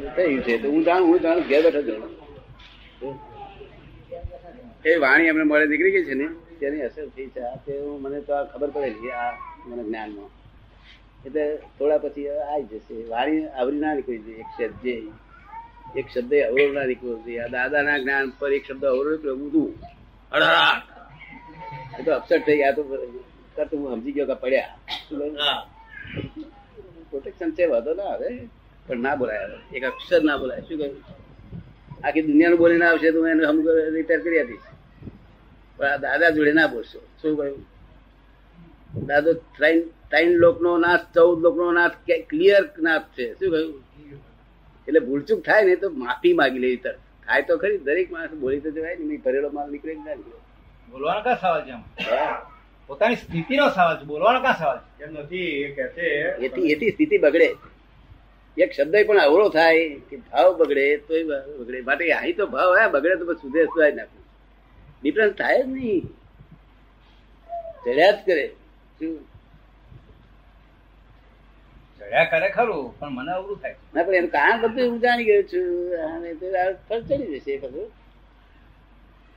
થયું 0.00 0.42
છે 0.42 0.62
તો 0.62 0.70
હું 0.70 0.84
જાણું 0.84 1.08
હું 1.08 1.20
જાણું 1.20 1.42
ઘેર 1.42 1.62
બેઠો 1.62 1.82
જાણું 1.82 2.24
એ 4.86 4.96
વાણી 4.96 5.28
અમને 5.28 5.42
મળે 5.42 5.66
નીકળી 5.66 5.90
ગઈ 5.90 6.04
છે 6.04 6.14
ને 6.14 6.28
તેની 6.58 6.80
અસર 6.80 7.06
થઈ 7.06 7.26
છે. 7.26 7.40
આ 7.40 7.56
તે 7.56 7.78
હું- 7.78 8.00
મને 8.00 8.20
તો 8.20 8.34
આ 8.34 8.44
ખબર 8.44 8.70
પડેલી 8.70 9.10
આ 9.10 9.32
મને 9.66 9.84
જ્ઞાનમાં. 9.84 10.30
એટલે 11.26 11.56
થોડા 11.56 11.98
પછી 11.98 12.28
આવી 12.28 12.78
જશે. 12.78 13.04
વાણી 13.08 13.46
આવરી 13.46 13.76
ના 13.76 13.94
નીકળી 13.94 14.18
જોઈએ 14.18 14.36
એક 14.36 14.70
શબ્દ. 14.70 14.82
જે 14.82 15.02
એક 15.96 16.06
શબ્દ 16.14 16.34
અવરોધ 16.34 16.74
ના 16.74 16.84
નીકળવો 16.84 17.14
જોઈએ 17.14 17.38
આ 17.38 17.46
દાદાના 17.46 17.98
જ્ઞાન 17.98 18.32
પર 18.38 18.52
એક 18.52 18.64
શબ્દ 18.64 18.84
અવરોધ 18.84 19.12
નીકળ્યો 19.12 19.36
ઊંધું 19.36 19.74
અડધા. 20.32 20.82
એ 22.00 22.02
તો 22.02 22.12
અપસેટ 22.12 22.46
થઈ 22.46 22.56
ગયા 22.56 22.72
તો 22.72 22.82
કરતું 23.54 23.80
હું 23.80 23.94
સમજી 23.94 24.12
ગયો 24.12 24.26
કે 24.26 24.34
પડ્યા? 24.34 24.76
પ્રોટેક્શન 27.10 27.50
છે 27.50 27.66
વાંધો 27.66 27.94
ના 27.94 28.02
આવે. 28.02 28.48
પણ 28.86 29.00
ના 29.06 29.16
બોલાય 29.20 29.46
એક 29.76 29.84
અક્ષર 29.90 30.22
ના 30.28 30.38
બોલાય. 30.40 30.60
શું 30.68 30.76
કહ્યું? 30.80 30.96
આખી 32.04 32.26
દુનિયાનું 32.30 32.58
બોલીને 32.62 32.86
આવશે 32.86 33.08
તો 33.12 33.18
હું 33.22 33.30
એને 33.34 33.44
અમુક 33.50 33.66
રિપેર 33.96 34.18
કરી 34.24 34.40
આપીશ. 34.42 34.66
પણ 35.78 35.86
આ 35.92 35.98
દાદા 36.04 36.30
જોડે 36.36 36.52
ના 36.52 36.68
બોલશો. 36.74 37.00
શું 37.22 37.32
કહ્યું? 37.38 37.62
દાદો 39.08 39.30
ત્રણ 39.56 39.80
ત્રણ 40.10 40.36
લોકનો 40.44 40.72
નાશ 40.84 41.04
ચૌદ 41.14 41.38
લોકનો 41.46 41.72
નાશ 41.78 41.96
ક્લિયર 42.30 42.62
નાશ 42.86 43.06
છે. 43.16 43.26
શું 43.38 43.50
કહ્યું? 43.54 43.74
એટલે 44.88 45.00
ભૂલચૂક 45.00 45.40
થાય 45.44 45.64
ને 45.68 45.76
તો 45.82 45.88
માફી 46.04 46.34
માગી 46.40 46.62
લેવી 46.64 46.82
તરત 46.84 46.98
થાય 47.26 47.42
તો 47.48 47.54
ખરી 47.62 47.78
દરેક 47.86 48.08
માણસ 48.14 48.32
બોલી 48.42 48.62
તો 48.64 48.70
જવાય 48.70 48.96
ને 49.10 49.16
ભરેલો 49.24 49.48
માલ 49.56 49.68
નીકળે 49.74 49.92
કે 49.94 50.02
ના 50.06 50.16
નીકળે. 50.18 50.38
બોલવાનો 50.90 51.20
કા 51.26 51.36
સવાલ 51.42 51.62
છે 51.66 51.74
પોતાની 52.88 53.16
સ્થિતિનો 53.16 53.66
સવાલ 53.76 53.94
છે 53.98 54.04
બોલવાનો 54.10 54.40
કા 54.46 54.56
સવાલ 54.60 54.78
છે? 54.82 55.04
એમ 55.04 55.10
નથી 55.20 55.50
એ 55.64 55.68
કહે 55.76 55.84
છે. 55.94 56.06
એથી 56.46 56.72
એથી 56.72 56.92
સ્થિતિ 56.94 57.16
બગડે. 57.24 57.48
એક 58.58 58.72
શબ્દ 58.72 58.96
પણ 59.06 59.18
અવળો 59.18 59.48
થાય 59.48 59.88
કે 60.10 60.16
ભાવ 60.16 60.56
બગડે 60.56 60.96
તોય 60.96 61.24
બગડે. 61.24 61.80
માટે 61.80 62.12
અહીં 62.12 62.36
તો 62.36 62.46
ભાવ 62.46 62.78
હે 62.78 62.86
બગડે 62.88 63.16
તો 63.16 63.34
સુધે 63.34 63.64
સુધારી 63.64 63.92
નાખવું. 63.92 64.24
ડિફરન્સ 65.02 65.32
થાય 65.32 65.62
જ 65.62 65.66
નહીં. 65.66 66.02
ચડ્યા 67.84 68.10
જ 68.10 68.26
કરે. 68.26 68.48
શું? 68.98 69.22
ચડ્યા 71.98 72.24
કરે 72.24 72.48
ખરું 72.48 72.98
પણ 72.98 73.08
મને 73.08 73.32
અવરું 73.32 73.60
થાય. 73.60 73.74
છે. 73.74 73.94
ના 73.94 74.02
પણ 74.02 74.14
એનું 74.14 74.30
કારણ 74.30 74.60
બધું 74.60 74.90
હું 74.90 75.00
જાણી 75.00 75.24
ગયો 75.24 75.42
છું. 75.42 75.94
હવે 76.16 76.34
તો 76.88 77.00
ચડી 77.00 77.38
જશે 77.38 77.52
એ 77.52 77.58
બધું. 77.58 77.90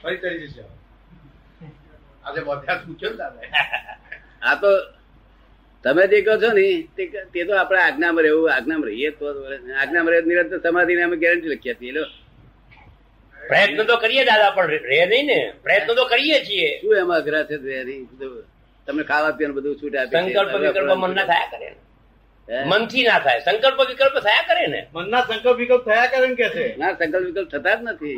ફરી 0.04 0.18
ચડી 0.18 0.48
જશે. 0.48 0.64
આજે 2.24 2.42
બધા 2.42 2.76
પૂછ્યો 2.76 3.10
ને 3.10 3.48
આ 4.42 4.56
તો 4.56 4.68
તમે 5.84 6.04
જે 6.12 6.22
કહો 6.26 6.36
છો 6.42 6.50
ને 6.58 6.68
તે 6.96 7.04
તે 7.34 7.40
આપણે 7.62 7.80
આજ્ઞામાં 7.88 8.24
રહેવું 8.26 8.54
આજ્ઞામાં 8.56 8.90
રહીએ 8.90 9.10
તો 9.20 9.26
આજ્ઞામાં 9.82 10.12
રહે 10.14 10.22
નિરંતર 10.30 10.60
સમાધિને 10.66 11.02
અમે 11.08 11.18
ગેરંટી 11.24 11.52
લખી 11.54 11.74
આપીએ 11.74 11.94
લો. 11.98 12.04
પ્રયત્ન 13.50 13.84
તો 13.90 13.96
કરીએ 14.04 14.24
દાદા 14.30 14.52
પણ 14.56 14.86
રહે 14.92 15.02
નહીં 15.12 15.26
ને. 15.32 15.40
પ્રયત્ન 15.66 15.94
તો 16.00 16.06
કરીએ 16.14 16.38
છીએ. 16.48 16.70
શું 16.82 16.96
એમાં 17.02 17.18
અઘરા 17.22 17.44
છે 17.50 17.56
તમને 18.88 19.04
ખાવા 19.10 19.36
પીવાનું 19.38 19.58
બધું 19.58 19.76
છૂટ 19.82 19.96
આપે 19.96 20.16
સંકલ્પ 20.16 20.56
વિકલ્પ 20.64 20.92
મન 21.04 21.14
ના 21.18 21.28
થયા 21.32 21.50
કરે 21.52 21.70
મનથી 22.72 23.04
ના 23.08 23.20
થાય. 23.26 23.40
સંકલ્પ 23.46 23.80
વિકલ્પ 23.90 24.16
થયા 24.28 24.44
કરે 24.50 24.64
ને. 24.74 24.82
મનના 24.96 25.24
સંકલ્પ 25.30 25.58
વિકલ્પ 25.62 25.84
થયા 25.90 26.08
કરે 26.12 26.28
કે 26.40 26.48
છે? 26.56 26.66
ના 26.82 26.92
સંકલ્પ 27.00 27.26
વિકલ્પ 27.30 27.50
થતા 27.54 27.76
જ 27.76 27.80
નથી. 27.90 28.18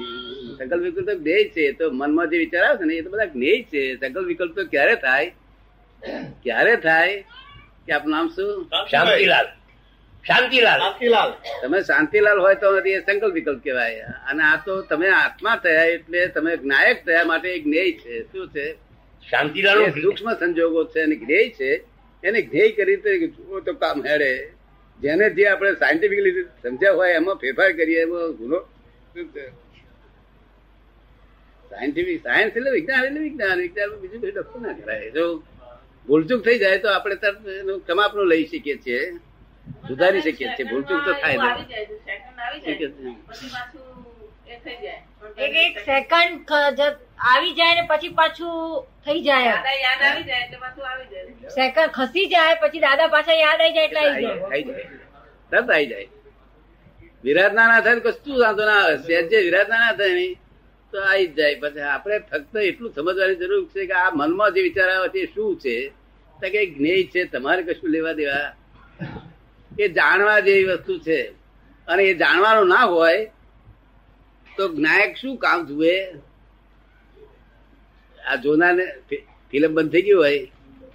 સંકલ્પ 0.59 0.81
વિકલ્પ 0.88 1.05
તો 1.09 1.16
જ્ઞેય 1.21 1.49
છે 1.55 1.63
તો 1.79 1.85
મનમાં 2.01 2.29
જે 2.31 2.38
વિચાર 2.44 2.63
આવે 2.67 2.77
છે 2.79 2.85
ને 2.89 2.94
એ 2.99 3.01
તો 3.05 3.09
બધા 3.16 3.29
જ્ઞેય 3.35 3.63
છે. 3.71 3.81
સંકલ્પ 4.01 4.25
વિકલ્પ 4.31 4.51
તો 4.57 4.66
ક્યારે 4.73 4.95
થાય? 5.05 5.27
ક્યારે 6.44 6.75
થાય? 6.88 7.23
કે 7.89 7.93
આપનું 7.97 8.13
નામ 8.15 8.27
શું? 8.35 8.67
શાંતિલાલ. 8.91 9.47
શાંતિલાલ. 10.27 10.79
શાંતિલાલ. 10.79 11.31
તમે 11.61 11.79
શાંતિલાલ 11.81 12.39
હોય 12.39 12.55
તો 12.55 12.71
એ 12.79 12.99
સંકલ્પ 12.99 13.33
વિકલ્પ 13.33 13.63
કહેવાય. 13.63 13.95
અને 14.29 14.43
આ 14.43 14.55
તો 14.65 14.81
તમે 14.91 15.07
આત્મા 15.17 15.55
થયા 15.63 15.85
એટલે 15.95 16.27
તમે 16.35 16.57
જ્ઞાયક 16.57 17.05
થયા 17.05 17.25
માટે 17.25 17.47
એક 17.49 17.63
જ્ઞેય 17.63 17.91
છે. 18.01 18.22
શું 18.23 18.47
છે? 18.49 18.66
શાંતિલાલ 19.31 19.79
સૂક્ષ્મ 20.01 20.33
સંજોગો 20.33 20.83
છે 20.85 20.99
અને 21.01 21.16
જ્ઞેય 21.16 21.49
છે. 21.49 21.72
એને 22.23 22.41
ધ્યેય 22.41 22.72
કરી 22.72 22.95
તો 23.66 23.73
કામ 23.73 24.05
હેડે. 24.05 24.31
જેને 24.99 25.25
જે 25.29 25.44
આપણે 25.47 25.72
સાયન્ટિફિકલી 25.75 26.44
સમજ્યા 26.63 26.94
હોય 26.94 27.11
એમાં 27.13 27.35
ફેરફાર 27.35 27.72
કરીએ 27.72 28.01
એમાં 28.01 28.31
ગુનો. 28.31 28.59
છે? 29.35 29.45
સાયન્ટિફિક 31.69 32.17
સાયન્સ 32.23 32.57
એટલે 32.57 32.72
વિજ્ઞાન 32.72 33.05
એટલે 33.05 33.19
વિજ્ઞાન. 33.19 33.57
વિજ્ઞાન 33.57 33.89
બીજું 34.01 34.22
કઈ 34.22 34.31
ડખો 34.31 34.59
ના 34.59 34.73
કરાય. 34.73 35.11
જો 35.11 35.25
ભૂલચૂક 36.09 36.42
થઈ 36.46 36.59
જાય 36.64 36.78
તો 36.84 36.90
આપણે 36.94 37.16
તરત 37.24 37.38
એનું 37.62 37.78
ક્ષમાપણું 37.86 38.28
લઈ 38.31 38.46
શકીએ 38.52 38.78
છીએ. 38.86 39.02
સુધારી 39.88 40.22
શકીએ 40.28 40.50
છીએ. 40.56 40.68
ભૂલચૂક 40.72 41.02
તો 41.08 41.14
થાય 41.22 41.38
ને. 41.38 41.50
આવી 41.50 41.68
જાય 41.72 41.86
છે, 41.90 41.96
second 42.08 42.38
આવી 42.46 42.62
જાય 42.66 42.78
છે. 42.80 42.88
પછી 43.30 43.50
પાછું 43.56 43.88
એ 44.47 44.56
થઈ 44.66 44.78
જાય. 44.84 45.02
એક 45.46 45.53
એક 45.66 45.75
સેકન્ડ 45.88 46.50
આવી 47.31 47.53
જાય 47.59 47.74
ને 47.80 47.84
પછી 47.92 48.14
પાછું 48.20 48.56
થઈ 49.06 49.22
જાય 49.28 49.56
યાદ 49.84 50.02
આવી 50.09 50.25
જાય 50.30 50.44
એટલે 50.46 50.59
પાછું 50.66 50.86
આવી 50.92 51.08
જાય. 51.12 51.52
સેકન્ડ 51.58 51.92
ખસી 51.97 52.28
જાય 52.34 52.56
પછી 52.64 52.84
દાદા 52.88 53.09
પાછા 53.16 53.38
યાદ 53.44 53.59
આવી 53.62 53.76
જાય 53.78 53.88
એટલે 53.90 54.02
આવી 54.03 54.26
જાય. 54.26 54.41
આવી 54.46 54.64
તરત 55.52 55.70
આવી 55.70 55.90
જાય. 55.91 56.08
વિરાધના 57.24 57.68
ના 57.72 57.81
થાય 57.86 58.02
કશું 58.06 58.38
વાંધો 58.44 58.64
ના 58.72 58.81
આવે. 58.84 59.24
જે 59.31 59.38
વિરાધના 59.47 59.81
ના 59.86 59.96
થાય 60.00 60.14
નહીં 60.20 60.36
તો 60.94 60.97
આવી 61.06 61.28
જ 61.28 61.38
જાય. 61.40 61.56
પછી 61.64 61.88
આપણે 61.94 62.18
ફક્ત 62.30 62.53
એટલું 62.72 62.91
સમજવાની 62.97 63.40
જરૂર 63.41 63.64
છે 63.74 63.81
કે 63.90 63.96
આ 64.03 64.12
મનમાં 64.20 64.53
જે 64.56 64.62
વિચાર 64.68 64.90
આવે 64.90 65.08
છે 65.16 65.22
શું 65.34 65.52
છે? 65.64 65.76
તો 66.41 66.50
કે 66.50 66.61
જ્ઞેય 66.66 67.03
છે 67.03 67.25
તમારે 67.25 67.61
કશું 67.63 67.89
લેવા 67.91 68.13
દેવા? 68.13 68.47
એ 69.79 69.88
જાણવા 69.89 70.39
જેવી 70.39 70.63
વસ્તુ 70.63 71.00
છે. 71.00 71.19
અને 71.88 72.03
એ 72.03 72.13
જાણવાનું 72.13 72.67
ના 72.67 72.85
હોય 72.85 73.25
તો 74.57 74.63
જ્ઞાયક 74.69 75.17
શું 75.17 75.38
કામ 75.38 75.67
જુએ? 75.67 75.95
આ 78.19 78.35
જોનારને 78.35 78.85
ફિલ્મ 79.51 79.75
બંધ 79.75 79.91
થઈ 79.91 80.01
ગયું 80.01 80.23
હોય 80.23 80.39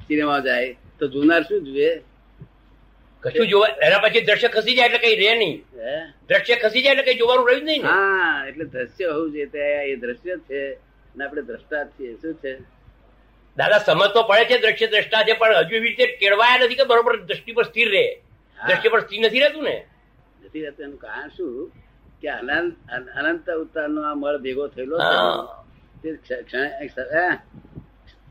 સિનેમા 0.07 0.41
જાય 0.41 0.77
તો 0.99 1.09
જોનાર 1.09 1.43
શું 1.43 1.65
જુએ? 1.65 1.91
કશું 3.23 3.47
જોવા 3.49 3.73
એના 3.87 4.03
પછી 4.05 4.21
દ્રશ્ય 4.21 4.49
ખસી 4.49 4.77
જાય 4.77 4.89
એટલે 4.89 4.99
કઈ 4.99 5.17
રહે 5.17 5.35
નહીં. 5.35 5.57
દ્રશ્ય 6.29 6.57
ખસી 6.57 6.83
જાય 6.83 6.95
એટલે 6.95 7.07
કઈ 7.09 7.19
જોવાનું 7.19 7.47
રહ્યું 7.49 7.63
જ 7.63 7.69
નહીં 7.71 7.83
હા 7.85 8.47
એટલે 8.49 8.65
દ્રશ્ય 8.65 9.07
હોવું 9.13 9.33
જોઈએ 9.33 9.47
તે 9.47 9.63
એ 9.93 9.97
દ્રશ્ય 9.97 10.37
છે 10.49 10.61
અને 11.15 11.25
આપણે 11.25 11.43
દ્રષ્ટા 11.43 11.85
છીએ. 11.85 12.15
શું 12.23 12.35
છે? 12.43 12.53
દાદા 13.57 13.79
સમજ 13.79 14.11
તો 14.15 14.23
પડે 14.23 14.45
છે 14.45 14.57
દ્રશ્ય 14.59 14.87
દ્રષ્ટા 14.87 15.23
છે 15.23 15.33
પણ 15.33 15.57
હજુ 15.57 15.75
એવી 15.77 15.89
રીતે 15.89 16.17
કેળવાયા 16.21 16.61
નથી 16.65 16.75
કે 16.75 16.85
બરોબર 16.85 17.15
દ્રષ્ટિ 17.29 17.53
પર 17.53 17.65
સ્થિર 17.65 17.89
રહે. 17.91 18.07
દ્રષ્ટિ 18.59 18.89
પર 18.89 19.01
સ્થિર 19.01 19.21
નથી 19.27 19.41
રહેતું 19.41 19.65
ને? 19.65 19.77
નથી 20.45 20.63
રહેતું. 20.65 20.85
એનું 20.87 20.99
કારણ 20.99 21.29
શું? 21.29 21.71
કે 22.23 22.29
અનંત 22.29 22.75
અનંત 23.19 23.51
અવતારનો 23.51 24.01
આ 24.11 24.15
મળ 24.15 24.37
ભેગો 24.39 24.65
થયેલો 24.69 24.97
તે? 26.03 26.11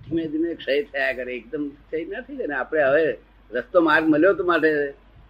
ધીમે 0.03 0.23
ધીમે 0.27 0.49
ક્ષય 0.55 0.81
થયા 0.83 1.13
કરે. 1.13 1.31
એકદમ 1.35 1.63
ક્ષય 1.69 2.19
નથી 2.19 2.35
ને 2.51 2.55
આપણે 2.55 2.81
હવે 2.83 3.05
રસ્તો 3.51 3.81
માર્ગ 3.81 4.05
મળ્યો 4.07 4.33
તો 4.33 4.43
માટે 4.43 4.69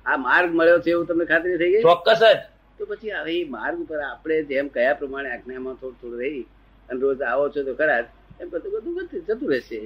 આ 0.05 0.17
માર્ગ 0.17 0.49
મળ્યો 0.53 0.79
છે 0.79 0.91
એવું 0.91 1.05
તમને 1.05 1.25
ખાતરી 1.25 1.57
થઈ 1.57 1.71
ગઈ? 1.73 1.83
ચોક્કસ 1.83 2.19
જ. 2.19 2.35
તો 2.77 2.85
પછી 2.85 3.11
હવે 3.11 3.33
એ 3.41 3.43
માર્ગ 3.49 3.77
ઉપર 3.79 3.99
આપણે 4.01 4.41
જેમ 4.43 4.67
કયા 4.67 4.93
પ્રમાણે 4.93 5.29
આજ્ઞામાં 5.29 5.75
થોડું 5.75 5.97
થોડું 6.01 6.19
રહી 6.19 6.43
અને 6.89 6.99
રોજ 7.01 7.21
આવો 7.21 7.49
છો 7.49 7.63
તો 7.63 7.73
ખરા 7.75 8.01
જ, 8.01 8.05
એમ 8.41 8.47
બધું 8.53 8.71
બધું 8.73 9.05
જતું 9.27 9.49
રહેશે. 9.53 9.79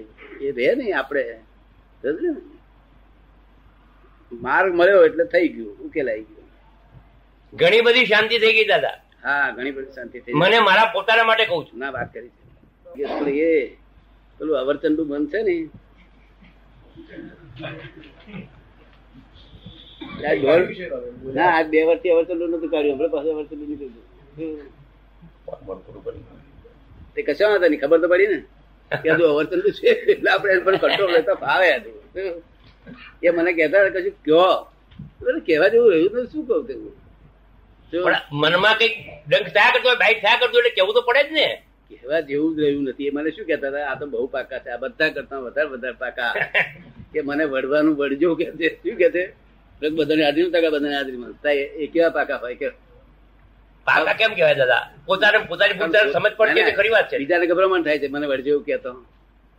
એ 0.46 0.48
રહે 0.58 0.70
નહીં 0.80 0.98
આપણે. 1.00 1.24
માર્ગ 4.32 4.72
મળ્યો 4.80 5.02
એટલે 5.10 5.26
થઈ 5.34 5.48
ગયું 5.56 5.74
ઉકેલાઈ 5.86 6.26
ગયું. 6.30 6.48
ઘણી 7.54 7.84
બધી 7.88 8.10
શાંતિ 8.12 8.36
થઈ 8.44 8.54
ગઈ 8.58 8.68
દાદા. 8.74 8.98
હા 9.26 9.48
ઘણી 9.58 9.74
બધી 9.78 9.96
શાંતિ 9.98 10.18
થઈ 10.24 10.34
મને 10.42 10.58
મારા 10.70 10.94
પોતાના 10.96 11.28
માટે 11.30 11.46
કહું 11.52 11.62
છું. 11.68 11.78
ના 11.84 11.92
વાત 11.98 12.10
કરી 12.14 12.32
છે. 12.36 13.04
એ 13.04 13.06
પેલું 14.40 14.56
એ 14.56 14.60
અવરચંડુ 14.64 15.02
બંધ 15.12 15.30
છે 15.32 15.40
ને? 15.48 15.56
ના 21.38 21.50
આ 21.58 21.64
બે 21.72 21.80
વર્ષથી 21.88 22.14
અવરચંડુ 22.16 22.46
નતું 22.48 22.70
કર્યું 22.74 22.94
હમણાં 22.96 23.14
પાછું 23.16 23.34
અવરચંડુ 23.36 23.66
નીકળ્યું 23.70 24.06
તે 27.18 27.26
કશા 27.28 27.52
હતા 27.58 27.80
ખબર 27.84 28.00
તો 28.06 28.08
પડી 28.14 28.30
ને. 28.34 28.40
કે 28.92 29.10
હજુ 29.12 29.26
અવરચંદુ 29.32 29.70
છે 29.80 29.90
એટલે 30.14 30.30
આપણે 30.32 30.52
એમ 30.56 30.64
પણ 30.66 30.80
કંટ્રોલ 30.82 31.12
લેતા 31.18 31.38
ફાવે 31.44 31.68
એ 33.26 33.30
મને 33.36 33.52
કહેતા 33.58 33.90
કશું 33.96 34.16
કયો? 34.26 34.56
એટલે 35.20 35.42
કહેવા 35.48 35.72
જેવું 35.74 35.90
રહ્યું 35.94 36.12
તો 36.16 36.22
શું 36.32 36.44
કહું 36.48 36.64
તેવું. 36.70 36.94
મનમાં 38.42 38.76
કંઈક 38.80 38.94
ડંખ 39.30 39.50
થયા 39.56 39.74
કરતો 39.74 39.90
બાઈટ 40.04 40.22
થયા 40.24 40.40
કરતો 40.42 40.58
એટલે 40.62 40.72
કેવું 40.78 40.94
તો 40.98 41.02
પડે 41.10 41.24
જ 41.28 41.32
ને. 41.38 41.48
કહેવા 41.90 42.22
જેવું 42.30 42.52
જ 42.56 42.60
રહ્યું 42.64 42.84
નથી. 42.92 43.08
એ 43.10 43.12
મને 43.16 43.30
શું 43.36 43.46
કહેતા 43.50 43.70
હતા? 43.72 43.86
આ 43.92 44.00
તો 44.00 44.06
બહુ 44.14 44.28
પાકા 44.36 44.60
છે 44.64 44.70
આ 44.76 44.82
બધા 44.84 45.12
કરતા 45.16 45.40
વધારે 45.46 45.70
વધારે 45.74 45.98
પાકા. 46.04 46.32
કે 47.14 47.20
મને 47.28 47.44
વડવાનું 47.54 47.94
વડજો 48.00 48.30
કે 48.40 48.46
શું 48.84 48.96
કે 49.02 49.08
છે 49.16 49.24
બધાને 49.98 50.24
હાજરી 50.28 50.50
બધાને 50.54 50.96
હાજરી 50.98 51.22
મળતા 51.24 51.54
એ 51.62 51.64
એ 51.84 51.88
કેવા 51.94 52.14
પાકા 52.18 52.40
હોય? 52.44 52.56
કે 52.62 52.68
પાકા 53.88 54.14
કેમ 54.20 54.32
કહેવાય 54.38 54.56
દાદા? 54.56 54.84
પોતાને 55.06 55.38
પોતાની 55.50 55.80
પોતાને 55.82 56.12
સમજ 56.12 56.34
પડતી 56.38 56.64
છે 56.68 56.72
ખરી 56.72 56.90
વાત 56.90 57.08
છે. 57.12 57.18
બીજાને 57.18 57.46
ગભરામણ 57.48 57.84
થાય 57.84 58.00
છે 58.00 58.08
મને 58.08 58.28
વળજે 58.28 58.50
એવું 58.50 58.66
કહેતો. 58.66 58.92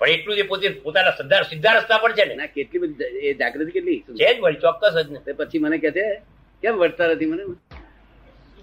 પણ 0.00 0.08
એટલું 0.08 0.36
જે 0.36 0.42
પોતે 0.42 0.68
પોતાના 0.84 1.10
સીધા 1.10 1.42
સીધા 1.42 1.72
રસ્તા 1.78 1.98
પર 1.98 2.12
છે 2.12 2.24
ને. 2.24 2.34
ના 2.34 2.46
કેટલી 2.46 2.78
બધી 2.78 3.04
એ 3.04 3.34
જાગૃતિ 3.34 3.70
કેટલી? 3.70 4.04
છે 4.18 4.28
જ 4.34 4.40
વળી 4.40 4.56
ચોક્કસ 4.56 4.94
જ 5.06 5.10
ને. 5.10 5.32
પછી 5.32 5.58
મને 5.58 5.78
કહે 5.78 5.90
છે 5.90 6.04
કેમ 6.62 6.74
વળતા 6.76 7.06
નથી 7.06 7.26
મને? 7.26 7.44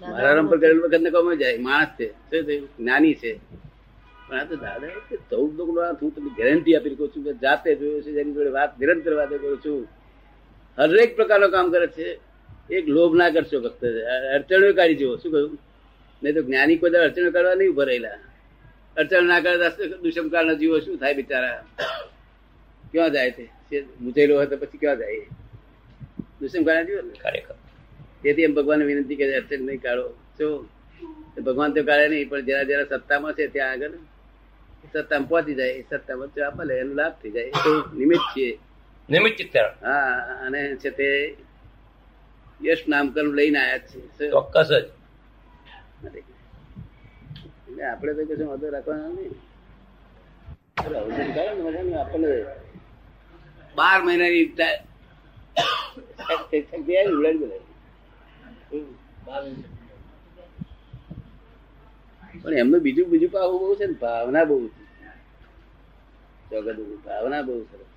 મારા 0.00 0.32
રમ 0.32 0.46
પર 0.46 0.58
કરેલું 0.58 0.82
વખત 0.82 1.00
ને 1.00 1.36
જાય 1.36 1.58
માણસ 1.58 1.88
છે. 1.98 2.06
શું 2.30 2.46
થયું? 2.46 2.68
જ્ઞાની 2.78 3.14
છે. 3.14 3.32
પણ 4.28 4.38
આ 4.38 4.44
તો 4.44 4.56
દાદા 4.56 4.86
કે 5.08 5.16
ચૌદ 5.30 5.50
લોકો 5.54 5.72
હું 6.02 6.14
તમને 6.14 6.30
ગેરંટી 6.36 6.76
આપી 6.76 6.94
કહું 6.94 7.08
છું 7.08 7.24
કે 7.24 7.32
જાતે 7.32 7.74
જોયો 7.74 8.00
છે 8.00 8.10
જેની 8.12 8.34
જોડે 8.34 8.50
વાત 8.50 8.70
નિરંતર 8.80 9.12
વાતો 9.12 9.36
કરું 9.38 9.58
છું. 9.64 9.88
હરેક 10.78 11.16
પ્રકારનું 11.16 11.50
કામ 11.50 11.70
કરે 11.70 11.86
છે. 11.86 12.08
એક 12.70 12.84
લોભ 12.88 13.14
ના 13.14 13.30
કરશો 13.30 13.58
ફક્ત 13.64 13.82
અડચણો 14.36 14.72
કાઢી 14.78 14.98
જુઓ. 15.00 15.16
શું 15.20 15.30
કહ્યું 15.32 15.58
નહીં 16.22 16.34
તો 16.36 16.40
જ્ઞાની 16.46 16.78
કોઈ 16.80 16.98
અડચણો 17.06 17.30
કાઢવા 17.34 17.58
નહીં 17.60 17.70
ઊભા 17.70 17.88
રહેલા. 17.90 18.18
અડચણ 18.96 19.26
ના 19.30 19.40
કરે 19.40 19.56
દુષ્મકાળ 20.02 20.46
ના 20.46 20.58
જીવો 20.60 20.76
શું 20.84 20.98
થાય 21.02 21.14
બિચારા? 21.14 21.60
ક્યાં 22.92 23.12
જાય 23.14 23.30
તે? 23.36 23.44
મૂંઝેલો 24.02 24.32
હોય 24.38 24.46
તો 24.46 24.56
પછી 24.56 24.80
ક્યાં 24.82 24.98
જાય 24.98 25.24
દુષ્મકાળ 26.40 26.76
ના 26.78 26.86
જીવો 26.88 27.00
ખરેખર 27.24 27.56
તેથી 28.22 28.46
એમ 28.48 28.54
ભગવાન 28.58 28.82
વિનંતી 28.88 29.18
કે 29.20 29.24
અડચણ 29.40 29.64
નહીં 29.68 29.80
કાઢો. 29.86 30.06
શું 30.38 30.52
ભગવાન 31.46 31.70
તો 31.74 31.80
કાઢે 31.88 32.06
નહીં 32.12 32.28
પણ 32.30 32.46
જરા 32.48 32.64
જરા 32.68 32.86
સત્તામાં 32.92 33.34
છે 33.38 33.44
ત્યાં 33.54 33.72
આગળ 33.74 33.94
સત્તામાં 34.92 35.28
પહોંચી 35.30 35.56
જાય 35.60 35.82
સત્તામાં 35.90 36.30
આપે 36.46 36.62
એનો 36.82 36.92
લાભ 37.00 37.14
થઈ 37.22 37.32
જાય. 37.36 37.50
તો 37.64 37.72
નિમિત્ત 37.98 38.26
છે. 38.34 38.48
નિમિત્ત 39.08 39.56
હા 39.86 40.14
અને 40.46 40.60
છે 40.82 40.90
તે 40.98 41.08
યશ 42.60 42.84
નામકરણ 42.88 43.34
લઈને 43.38 43.58
આવ્યા 43.58 43.86
છે. 43.88 44.24
ચોક્કસ 44.30 44.68
જ. 44.70 44.72
એટલે 47.68 47.82
આપણે 47.84 48.12
તો 48.14 48.22
કશું 48.28 48.48
વાંધો 48.48 48.66
રાખવાનો 48.70 49.08
નહીં 49.16 49.34
આપણને 51.96 52.30
બાર 53.76 53.98
મહિનાની 54.04 54.46
પણ 62.42 62.54
એમનું 62.54 62.80
બીજું 62.80 63.06
બીજું 63.10 63.30
પાવું 63.30 63.58
બહુ 63.60 63.74
છે 63.74 63.86
ને 63.86 63.96
ભાવના 64.02 64.44
બહુ 64.44 64.56
છે. 64.68 64.82
ભાવના 67.06 67.42
બહુ 67.42 67.54
સરસ 67.64 67.90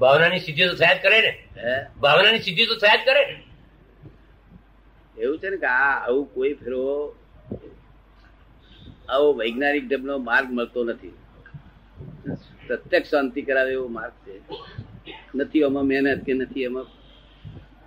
ભાવનાની 0.00 0.38
સિદ્ધિ 0.38 0.68
તો 0.68 0.74
થયા 0.74 0.94
જ 0.94 1.02
કરે 1.02 1.18
ને. 1.20 1.32
ભાવનાની 2.00 2.38
સિદ્ધિ 2.38 2.66
તો 2.66 2.74
થયા 2.74 2.96
જ 2.96 3.04
કરે 3.08 3.22
ને. 3.26 3.36
એવું 5.16 5.38
છે 5.38 5.48
ને 5.50 5.56
કે 5.56 5.66
આ 5.66 5.92
આવું 5.98 6.24
કોઈ 6.34 6.54
ફેરો 6.54 6.80
આવો 9.08 9.28
વૈજ્ઞાનિક 9.32 9.84
ઢબનો 9.88 10.18
માર્ગ 10.18 10.48
મળતો 10.52 10.84
નથી. 10.84 11.14
પ્રત્યક્ષ 12.66 13.10
શાંતિ 13.10 13.42
કરાવે 13.42 13.72
એવો 13.72 13.88
માર્ગ 13.88 14.14
છે. 14.24 14.34
નથી 15.34 15.64
એમાં 15.68 15.86
મહેનત 15.86 16.24
કે 16.26 16.32
નથી 16.34 16.62
એમાં 16.62 16.86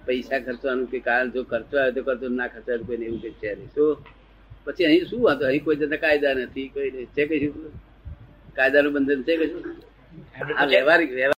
પૈસા 0.05 0.39
ખર્ચવાનું 0.39 0.87
કે 0.91 0.99
કારણ 0.99 1.31
જો 1.31 1.43
ખર્ચો 1.43 1.75
આવે 1.79 1.91
તો 1.91 2.01
કરતો 2.03 2.29
ના 2.29 2.47
ખર્ચો 2.47 2.85
કોઈને 2.87 3.05
એવું 3.05 3.21
કે 3.21 3.29
છે 3.39 3.55
નહીં. 3.55 3.69
શું? 3.75 3.97
પછી 4.65 4.85
અહીં 4.85 5.05
શું 5.09 5.21
વાંધો? 5.23 5.45
અહીં 5.47 5.63
કોઈ 5.63 5.75
જતા 5.75 6.01
કાયદા 6.03 6.33
નથી 6.33 6.69
કોઈ 6.69 6.91
છે 6.91 7.05
છે 7.15 7.23
કશું 7.29 7.71
કાયદાનું 8.55 8.93
બંધન 8.93 9.21
છે 9.23 9.33
કશું 9.37 9.63
આ 10.57 10.65
વ્યવહારિક 10.65 11.11
વ્યવહારિક 11.11 11.36